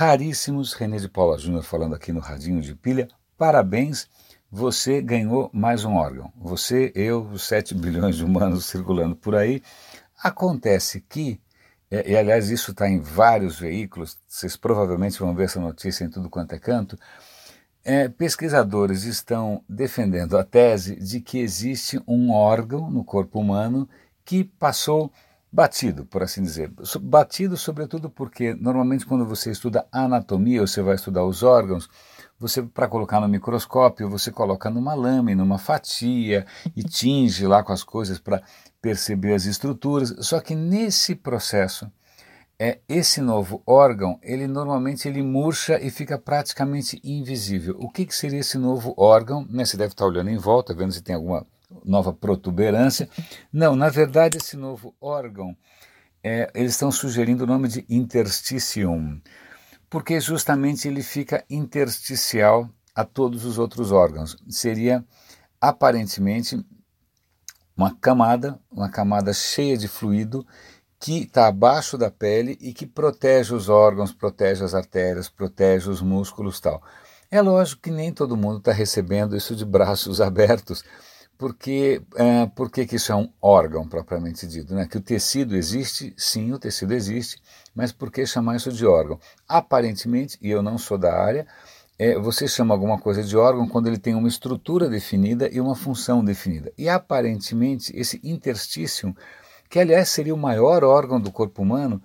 [0.00, 0.72] raríssimos.
[0.72, 3.06] René de Paula Júnior falando aqui no Radinho de Pilha.
[3.36, 4.08] Parabéns,
[4.50, 6.32] você ganhou mais um órgão.
[6.40, 9.62] Você, eu, os 7 bilhões de humanos circulando por aí.
[10.22, 11.38] Acontece que,
[11.90, 16.08] e, e aliás isso está em vários veículos, vocês provavelmente vão ver essa notícia em
[16.08, 16.98] tudo quanto é canto,
[17.84, 23.86] é, pesquisadores estão defendendo a tese de que existe um órgão no corpo humano
[24.24, 25.12] que passou
[25.52, 26.72] batido, por assim dizer.
[27.00, 31.88] Batido, sobretudo, porque normalmente quando você estuda anatomia, você vai estudar os órgãos,
[32.38, 36.46] você para colocar no microscópio, você coloca numa lâmina, numa fatia
[36.76, 38.42] e tinge lá com as coisas para
[38.80, 40.14] perceber as estruturas.
[40.20, 41.90] Só que nesse processo
[42.58, 47.74] é esse novo órgão, ele normalmente ele murcha e fica praticamente invisível.
[47.78, 49.46] O que, que seria esse novo órgão?
[49.48, 51.46] Né, você deve estar olhando em volta, vendo se tem alguma
[51.84, 53.08] nova protuberância.
[53.52, 55.56] Não, na verdade, esse novo órgão,
[56.22, 59.20] é, eles estão sugerindo o nome de intersticium,
[59.88, 64.36] porque justamente ele fica intersticial a todos os outros órgãos.
[64.48, 65.04] Seria
[65.60, 66.64] aparentemente
[67.76, 70.46] uma camada, uma camada cheia de fluido
[70.98, 76.02] que está abaixo da pele e que protege os órgãos, protege as artérias, protege os
[76.02, 76.82] músculos tal.
[77.30, 80.84] É lógico que nem todo mundo está recebendo isso de braços abertos,
[81.40, 84.86] porque é, porque que isso é um órgão propriamente dito, né?
[84.86, 87.40] Que o tecido existe, sim, o tecido existe,
[87.74, 89.18] mas por que chamar isso de órgão?
[89.48, 91.46] Aparentemente, e eu não sou da área,
[91.98, 95.74] é, você chama alguma coisa de órgão quando ele tem uma estrutura definida e uma
[95.74, 96.70] função definida.
[96.76, 99.16] E aparentemente esse interstício
[99.70, 102.02] que aliás seria o maior órgão do corpo humano.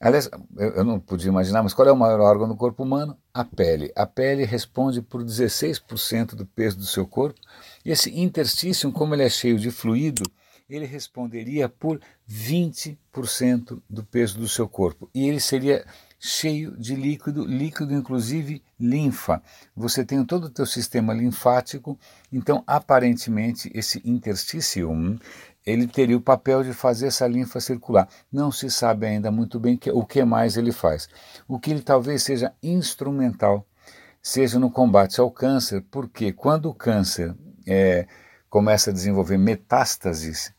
[0.00, 3.16] Aliás, eu, não podia imaginar, mas qual é o maior órgão do corpo humano?
[3.34, 3.92] A pele.
[3.96, 7.40] A pele responde por 16% do peso do seu corpo.
[7.84, 10.22] E esse interstício, como ele é cheio de fluido,
[10.70, 15.10] ele responderia por 20% do peso do seu corpo.
[15.12, 15.84] E ele seria
[16.18, 19.40] cheio de líquido, líquido inclusive linfa.
[19.76, 21.98] Você tem todo o teu sistema linfático,
[22.32, 25.16] então aparentemente esse intersticium,
[25.64, 28.08] ele teria o papel de fazer essa linfa circular.
[28.32, 31.08] Não se sabe ainda muito bem que, o que mais ele faz.
[31.46, 33.66] O que ele talvez seja instrumental,
[34.20, 37.34] seja no combate ao câncer, porque quando o câncer
[37.66, 38.06] é,
[38.48, 40.52] começa a desenvolver metástases,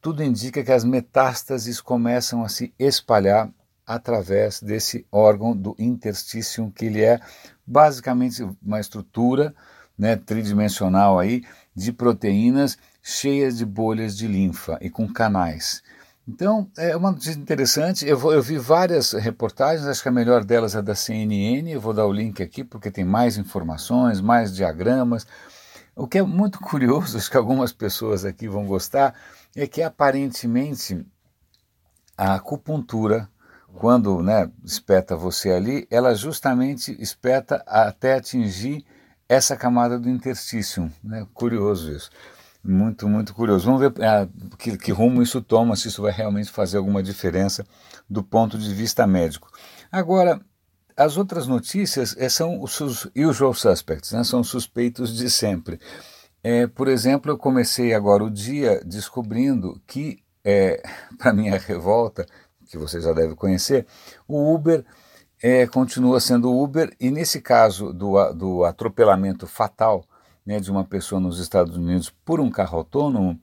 [0.00, 3.50] tudo indica que as metástases começam a se espalhar
[3.88, 7.18] através desse órgão do interstício, que ele é
[7.66, 9.54] basicamente uma estrutura
[9.96, 11.42] né, tridimensional aí
[11.74, 15.82] de proteínas cheias de bolhas de linfa e com canais.
[16.28, 18.06] Então, é uma notícia interessante.
[18.06, 21.70] Eu, vou, eu vi várias reportagens, acho que a melhor delas é da CNN.
[21.70, 25.26] Eu vou dar o link aqui porque tem mais informações, mais diagramas.
[25.96, 29.14] O que é muito curioso, acho que algumas pessoas aqui vão gostar,
[29.56, 31.02] é que aparentemente
[32.18, 33.26] a acupuntura,
[33.78, 38.84] quando né, espeta você ali, ela justamente espeta até atingir
[39.28, 40.90] essa camada do interstício.
[41.02, 41.24] Né?
[41.32, 42.10] Curioso isso.
[42.62, 43.66] Muito, muito curioso.
[43.66, 44.28] Vamos ver é,
[44.58, 47.64] que, que, rumo isso toma, se isso vai realmente fazer alguma diferença
[48.10, 49.48] do ponto de vista médico.
[49.92, 50.40] Agora,
[50.96, 52.80] as outras notícias é, são os
[53.14, 54.24] usual suspects, né?
[54.24, 55.78] são suspeitos de sempre.
[56.42, 60.82] É, por exemplo, eu comecei agora o dia descobrindo que, é,
[61.16, 62.26] para minha revolta,
[62.68, 63.86] que você já deve conhecer,
[64.26, 64.84] o Uber
[65.42, 70.04] é, continua sendo Uber, e nesse caso do, do atropelamento fatal
[70.44, 73.38] né, de uma pessoa nos Estados Unidos por um carro autônomo,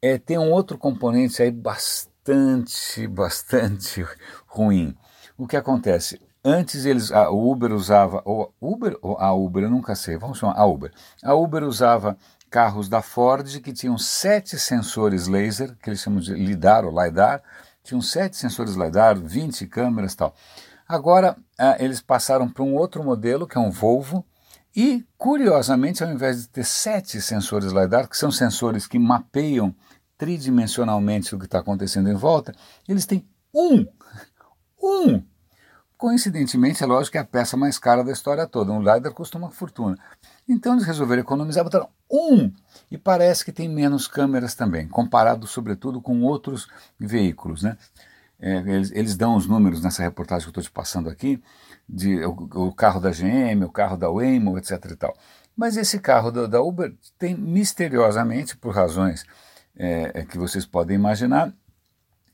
[0.00, 4.04] é, tem um outro componente aí bastante, bastante
[4.46, 4.96] ruim.
[5.36, 6.20] O que acontece?
[6.44, 10.56] Antes eles, a Uber usava, ou Uber ou a Uber, eu nunca sei, vamos chamar
[10.56, 10.92] a Uber.
[11.22, 12.16] A Uber usava
[12.48, 17.42] carros da Ford que tinham sete sensores laser, que eles chamam de LIDAR ou LiDAR,
[17.88, 20.34] tinham sete sensores LiDAR, 20 câmeras e tal.
[20.86, 24.24] Agora ah, eles passaram para um outro modelo, que é um Volvo,
[24.76, 29.74] e, curiosamente, ao invés de ter sete sensores LiDAR, que são sensores que mapeiam
[30.18, 32.54] tridimensionalmente o que está acontecendo em volta,
[32.86, 33.86] eles têm um.
[34.82, 35.22] Um!
[35.98, 38.70] Coincidentemente, é lógico que é a peça mais cara da história toda.
[38.70, 39.98] Um LiDAR custa uma fortuna.
[40.48, 42.52] Então eles resolveram economizar, botaram um!
[42.88, 46.68] E parece que tem menos câmeras também, comparado sobretudo com outros
[47.00, 47.64] veículos.
[47.64, 47.76] Né?
[48.38, 51.42] É, eles, eles, dão os números nessa reportagem que eu estou te passando aqui
[51.88, 54.72] de o, o, carro da GM, o carro da Waymo, etc.
[54.92, 55.16] e tal.
[55.56, 59.26] Mas esse carro da, da Uber tem misteriosamente, por razões
[59.76, 61.52] é, é, que vocês podem imaginar,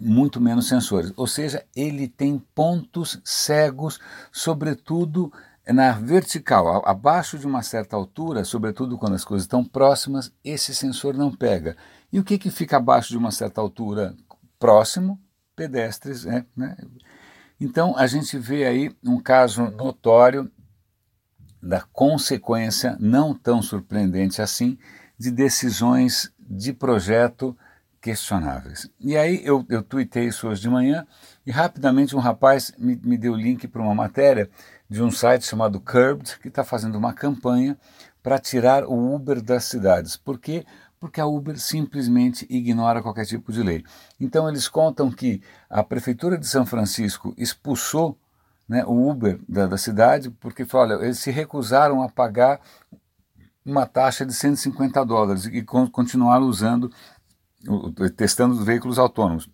[0.00, 1.12] muito menos sensores.
[1.16, 4.00] Ou seja, ele tem pontos cegos,
[4.32, 5.32] sobretudo
[5.68, 11.14] na vertical, abaixo de uma certa altura, sobretudo quando as coisas estão próximas, esse sensor
[11.14, 11.76] não pega.
[12.12, 14.16] E o que, que fica abaixo de uma certa altura
[14.58, 15.20] próximo?
[15.54, 16.46] Pedestres, né?
[16.56, 16.76] né?
[17.60, 20.50] Então a gente vê aí um caso notório
[21.62, 24.78] da consequência não tão surpreendente assim
[25.18, 27.56] de decisões de projeto
[28.00, 28.88] questionáveis.
[28.98, 31.06] E aí eu, eu tuitei isso hoje de manhã
[31.46, 34.48] e rapidamente um rapaz me, me deu o link para uma matéria
[34.88, 37.76] de um site chamado Curbed, que está fazendo uma campanha
[38.22, 40.16] para tirar o Uber das cidades.
[40.16, 40.64] Por quê?
[40.98, 43.84] Porque a Uber simplesmente ignora qualquer tipo de lei.
[44.18, 48.18] Então eles contam que a Prefeitura de São Francisco expulsou
[48.68, 52.60] né, o Uber da, da cidade porque olha, eles se recusaram a pagar
[53.64, 56.90] uma taxa de 150 dólares e continuaram usando,
[58.16, 59.48] testando os veículos autônomos.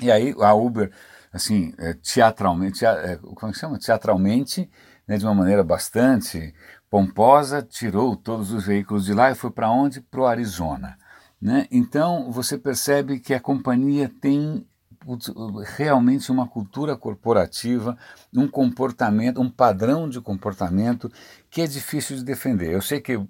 [0.00, 0.92] E aí a Uber,
[1.32, 3.78] assim, é, teatralmente, é, como é que chama?
[3.78, 4.70] Teatralmente,
[5.06, 6.54] né, de uma maneira bastante
[6.90, 10.00] pomposa, tirou todos os veículos de lá e foi para onde?
[10.00, 10.96] Para o Arizona.
[11.40, 11.66] Né?
[11.70, 14.66] Então você percebe que a companhia tem
[15.76, 17.96] realmente uma cultura corporativa,
[18.34, 21.10] um comportamento, um padrão de comportamento
[21.50, 22.72] que é difícil de defender.
[22.72, 23.28] Eu sei que eu,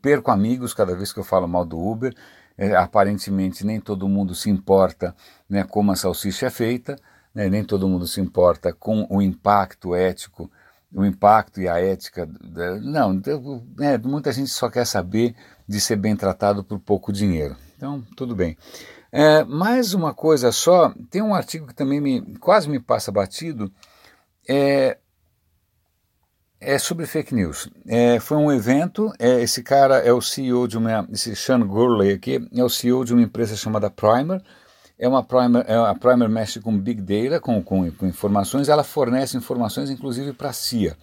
[0.00, 2.14] perco amigos cada vez que eu falo mal do Uber,
[2.56, 5.14] é, aparentemente nem todo mundo se importa
[5.48, 6.96] né, como a salsicha é feita,
[7.34, 10.50] né, nem todo mundo se importa com o impacto ético
[10.96, 12.28] o impacto e a ética.
[12.82, 13.20] Não,
[13.80, 15.34] é, muita gente só quer saber
[15.68, 17.54] de ser bem tratado por pouco dinheiro.
[17.76, 18.56] Então, tudo bem.
[19.12, 23.70] É, mais uma coisa só, tem um artigo que também me, quase me passa batido,
[24.48, 24.98] é,
[26.60, 27.68] é sobre fake news.
[27.86, 32.12] É, foi um evento, é, esse cara é o CEO de uma, esse Sean Gurley
[32.12, 34.42] aqui, é o CEO de uma empresa chamada Primer,
[34.98, 38.82] é uma Primer, é a Primer mexe com Big Data, com, com, com informações, ela
[38.82, 40.96] fornece informações inclusive para a CIA.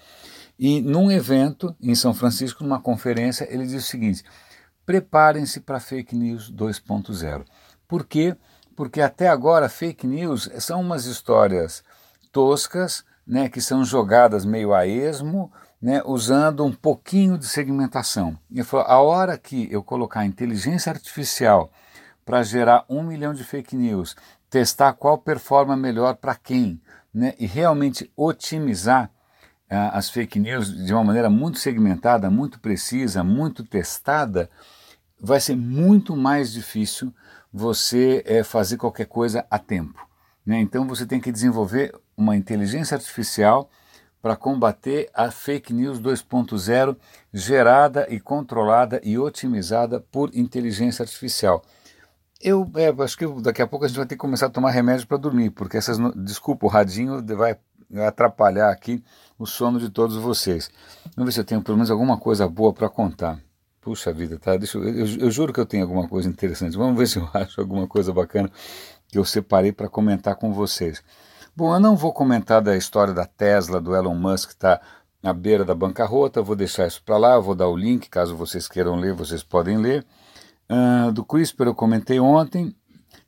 [0.58, 4.24] E num evento em São Francisco, numa conferência, ele diz o seguinte:
[4.86, 7.44] preparem-se para fake news 2.0.
[7.88, 8.36] Por quê?
[8.76, 11.84] Porque até agora fake news são umas histórias
[12.32, 18.38] toscas, né, que são jogadas meio a esmo, né, usando um pouquinho de segmentação.
[18.52, 21.72] Ele falou: a hora que eu colocar inteligência artificial
[22.26, 24.16] para gerar um milhão de fake news,
[24.50, 26.82] testar qual performa melhor para quem,
[27.14, 27.34] né?
[27.38, 29.12] e realmente otimizar
[29.70, 34.50] uh, as fake news de uma maneira muito segmentada, muito precisa, muito testada,
[35.20, 37.14] vai ser muito mais difícil
[37.52, 40.08] você é, fazer qualquer coisa a tempo.
[40.46, 40.60] Né?
[40.60, 43.70] Então você tem que desenvolver uma inteligência artificial
[44.22, 46.96] para combater a fake news 2.0
[47.34, 51.62] gerada e controlada e otimizada por inteligência artificial.
[52.42, 54.72] Eu é, acho que daqui a pouco a gente vai ter que começar a tomar
[54.72, 55.98] remédio para dormir, porque essas.
[56.16, 57.58] Desculpa, o radinho vai
[58.06, 59.04] atrapalhar aqui
[59.38, 60.70] o sono de todos vocês.
[61.16, 63.40] Vamos ver se eu tenho pelo menos alguma coisa boa para contar.
[63.82, 64.56] Puxa vida, tá?
[64.56, 66.78] Deixa eu, eu, eu, juro que eu tenho alguma coisa interessante.
[66.78, 68.50] Vamos ver se eu acho alguma coisa bacana
[69.08, 71.04] que eu separei para comentar com vocês.
[71.56, 74.82] Bom, eu não vou comentar da história da Tesla, do Elon Musk que está
[75.22, 78.68] à beira da bancarrota, vou deixar isso para lá, vou dar o link, caso vocês
[78.68, 80.04] queiram ler, vocês podem ler.
[80.68, 82.76] Uh, do CRISPR eu comentei ontem.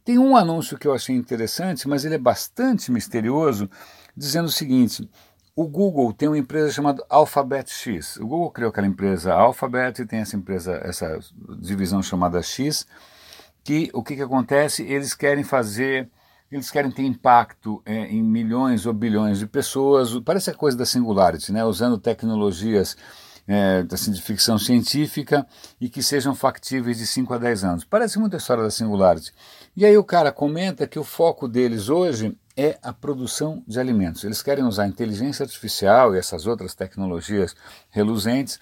[0.04, 3.70] Tem um anúncio que eu achei interessante, mas ele é bastante misterioso,
[4.18, 5.08] dizendo o seguinte:
[5.56, 8.18] o Google tem uma empresa chamada Alphabet X.
[8.18, 11.20] O Google criou aquela empresa Alphabet e tem essa empresa, essa
[11.60, 12.88] divisão chamada X,
[13.64, 14.82] que o que, que acontece?
[14.82, 16.10] Eles querem fazer,
[16.52, 20.18] eles querem ter impacto é, em milhões ou bilhões de pessoas.
[20.20, 21.66] Parece a coisa da Singularity, né?
[21.66, 22.96] Usando tecnologias
[23.48, 25.46] é, assim, de ficção científica
[25.80, 27.84] e que sejam factíveis de 5 a 10 anos.
[27.86, 29.34] Parece muito a história da Singularity.
[29.76, 34.24] E aí o cara comenta que o foco deles hoje é a produção de alimentos.
[34.24, 37.56] Eles querem usar inteligência artificial e essas outras tecnologias
[37.90, 38.60] reluzentes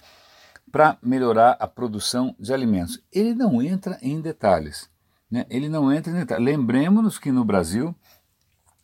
[0.70, 3.00] para melhorar a produção de alimentos.
[3.12, 4.88] Ele não entra em detalhes.
[5.34, 5.44] Né?
[5.50, 6.40] Ele não entra em.
[6.40, 7.92] Lembremos-nos que no Brasil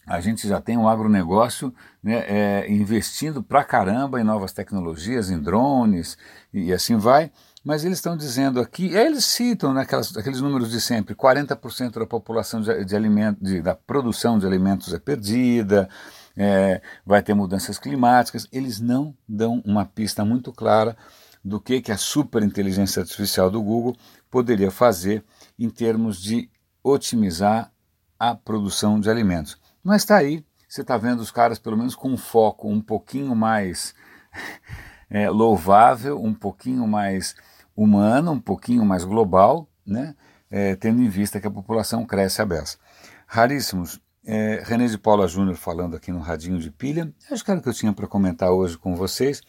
[0.05, 5.39] a gente já tem um agronegócio né, é, investindo pra caramba em novas tecnologias, em
[5.39, 6.19] drones
[6.53, 7.31] e, assim vai.
[7.65, 12.61] Mas eles estão dizendo aqui, eles citam né, aqueles números de sempre: 40% da população
[12.61, 12.97] de, de
[13.41, 15.89] de, da produção de alimentos é perdida,
[16.37, 18.49] é, vai ter mudanças climáticas.
[18.51, 20.97] Eles não dão uma pista muito clara
[21.45, 23.97] do que, que a superinteligência artificial do Google
[24.29, 25.25] poderia fazer
[25.61, 26.51] em termos de
[26.83, 27.71] otimizar
[28.19, 29.59] a produção de alimentos.
[29.85, 33.35] Mas está aí, você está vendo os caras pelo menos com um foco um pouquinho
[33.35, 33.95] mais
[35.11, 37.37] é, louvável, um pouquinho mais
[37.77, 40.15] humano, um pouquinho mais global, né?
[40.51, 42.79] É, tendo em vista que a população cresce a beça.
[43.27, 44.01] Raríssimos.
[44.23, 47.13] É, René de Paula Júnior falando aqui no Radinho de Pilha.
[47.31, 49.41] Acho que era o que eu tinha para comentar hoje com vocês.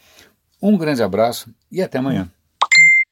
[0.62, 2.30] Um grande abraço e até amanhã.